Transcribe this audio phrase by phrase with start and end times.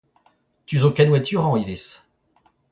[0.67, 1.85] Tu zo kenweturañ ivez.